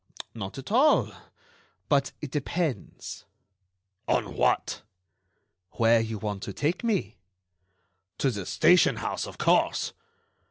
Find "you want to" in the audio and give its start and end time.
5.99-6.53